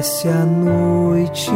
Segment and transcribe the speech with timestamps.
[0.00, 1.50] Desce a noite,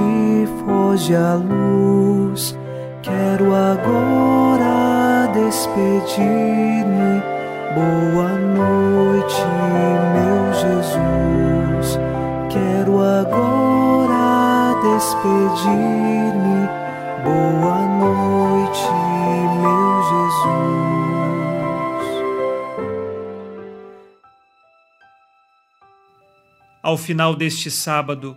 [0.67, 2.55] foge a luz.
[3.01, 7.23] Quero agora despedir-me.
[7.75, 9.41] Boa noite,
[10.13, 11.99] meu Jesus.
[12.51, 16.69] Quero agora despedir-me.
[17.25, 18.93] Boa noite,
[19.63, 20.45] meu Jesus.
[26.83, 28.37] Ao final deste sábado,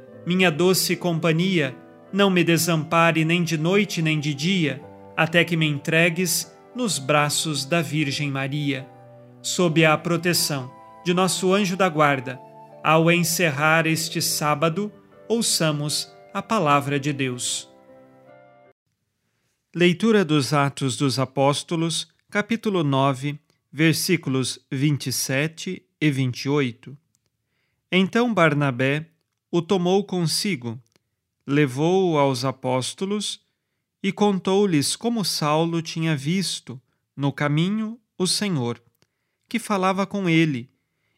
[0.25, 1.75] minha doce companhia,
[2.11, 4.81] não me desampare nem de noite nem de dia,
[5.15, 8.87] até que me entregues nos braços da Virgem Maria
[9.41, 10.71] sob a proteção
[11.03, 12.39] de nosso anjo da guarda,
[12.83, 14.91] ao encerrar este sábado,
[15.27, 17.69] ouçamos a palavra de Deus.
[19.73, 23.39] Leitura dos Atos dos Apóstolos, capítulo 9,
[23.71, 26.95] versículos 27 e 28.
[27.91, 29.07] Então Barnabé
[29.51, 30.81] o tomou consigo,
[31.45, 33.41] levou-o aos apóstolos
[34.01, 36.81] e contou-lhes como Saulo tinha visto,
[37.15, 38.81] no caminho, o Senhor
[39.51, 40.71] que falava com ele,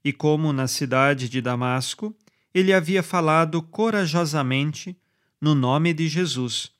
[0.03, 2.15] e como na cidade de Damasco
[2.51, 4.97] ele havia falado corajosamente
[5.39, 6.71] no nome de Jesus.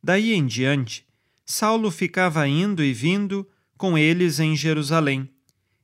[0.00, 1.04] Daí em diante,
[1.44, 5.28] Saulo ficava indo e vindo com eles em Jerusalém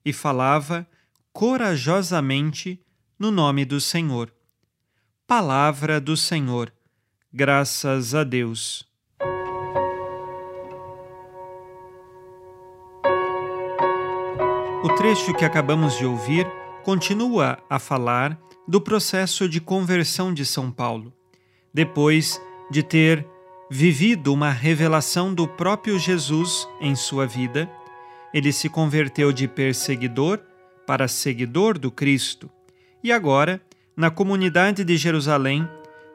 [0.05, 0.89] e falava
[1.33, 2.81] corajosamente
[3.19, 4.33] no nome do Senhor.
[5.29, 6.73] Palavra do Senhor.
[7.33, 8.89] Graças a Deus.
[14.85, 16.47] O trecho que acabamos de ouvir
[16.85, 18.39] continua a falar
[18.69, 21.13] do processo de conversão de São Paulo,
[21.75, 23.27] depois de ter
[23.69, 27.69] vivido uma revelação do próprio Jesus em sua vida,
[28.33, 30.39] ele se converteu de perseguidor
[30.87, 32.49] para seguidor do Cristo.
[33.03, 33.61] E agora,
[33.97, 35.67] na comunidade de Jerusalém,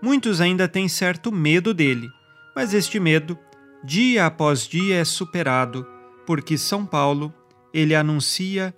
[0.01, 2.09] muitos ainda têm certo medo dele,
[2.55, 3.37] mas este medo,
[3.83, 5.87] dia após dia, é superado,
[6.25, 7.33] porque São Paulo
[7.73, 8.75] ele anuncia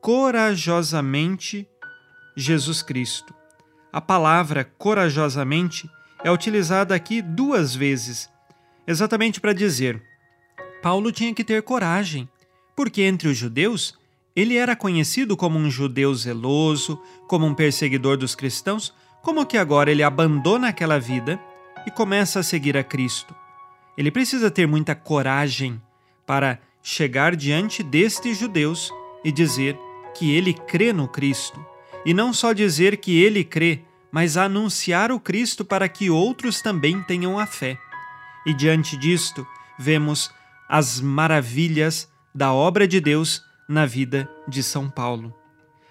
[0.00, 1.66] corajosamente
[2.36, 3.34] Jesus Cristo.
[3.92, 5.88] A palavra corajosamente
[6.22, 8.28] é utilizada aqui duas vezes,
[8.86, 10.02] exatamente para dizer:
[10.82, 12.28] Paulo tinha que ter coragem,
[12.76, 13.98] porque entre os judeus
[14.34, 19.90] ele era conhecido como um judeu zeloso, como um perseguidor dos cristãos, como que agora
[19.90, 21.40] ele abandona aquela vida
[21.86, 23.34] e começa a seguir a Cristo.
[23.96, 25.80] Ele precisa ter muita coragem
[26.26, 28.90] para chegar diante destes judeus
[29.24, 29.78] e dizer
[30.16, 31.64] que ele crê no Cristo.
[32.04, 37.02] E não só dizer que ele crê, mas anunciar o Cristo para que outros também
[37.02, 37.78] tenham a fé.
[38.44, 39.46] E diante disto,
[39.78, 40.30] vemos
[40.68, 45.34] as maravilhas da obra de Deus na vida de São Paulo.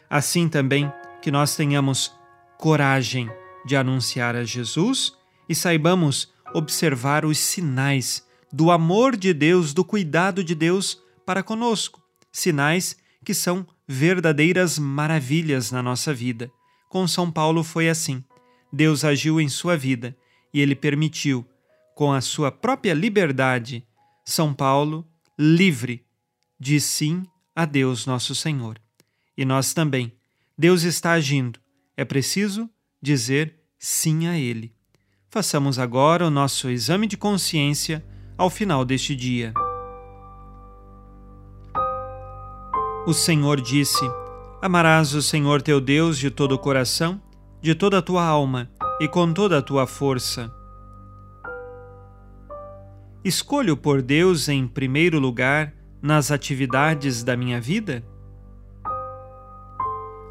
[0.08, 2.14] Assim também que nós tenhamos
[2.58, 3.30] coragem
[3.66, 5.14] de anunciar a Jesus
[5.50, 12.02] e saibamos observar os sinais do amor de Deus, do cuidado de Deus para conosco,
[12.32, 12.96] sinais
[13.26, 16.52] que são verdadeiras maravilhas na nossa vida.
[16.88, 18.23] Com São Paulo foi assim.
[18.72, 20.16] Deus agiu em sua vida
[20.53, 21.46] e ele permitiu,
[21.96, 23.85] com a sua própria liberdade,
[24.23, 25.08] São Paulo
[25.38, 26.05] livre
[26.59, 27.23] de sim
[27.56, 28.80] a Deus nosso Senhor.
[29.38, 30.14] E nós também.
[30.58, 31.59] Deus está agindo.
[31.96, 32.70] É preciso
[33.02, 34.74] dizer sim a Ele.
[35.30, 38.06] Façamos agora o nosso exame de consciência
[38.38, 39.53] ao final deste dia.
[43.08, 44.03] O Senhor disse:
[44.62, 47.22] Amarás o Senhor teu Deus de todo o coração,
[47.62, 48.70] de toda a tua alma
[49.00, 50.53] e com toda a tua força.
[53.24, 58.03] Escolho por Deus em primeiro lugar nas atividades da minha vida?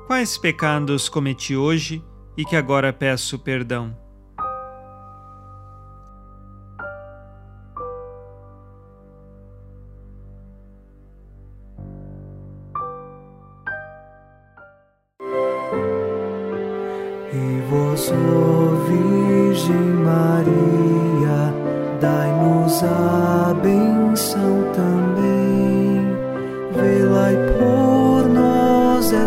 [0.07, 2.05] Quais pecados cometi hoje
[2.37, 3.97] e que agora peço perdão?
[17.33, 18.11] E vos
[18.89, 21.55] Virgem Maria,
[22.01, 24.60] dai-nos a benção.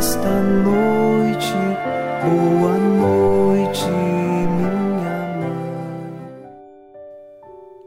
[0.04, 1.54] Esta noite.
[2.26, 4.72] Boa noite, minha
[5.40, 6.52] mãe.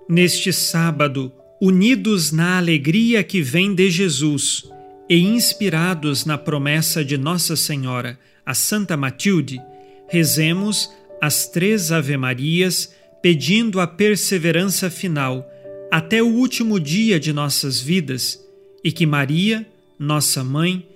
[0.09, 1.31] Neste sábado,
[1.61, 4.65] unidos na alegria que vem de Jesus
[5.11, 9.61] e inspirados na promessa de Nossa Senhora, a Santa Matilde,
[10.09, 10.91] rezemos
[11.21, 15.47] as três Ave-Marias pedindo a perseverança final
[15.93, 18.43] até o último dia de nossas vidas
[18.83, 19.67] e que Maria,
[19.99, 20.96] nossa mãe,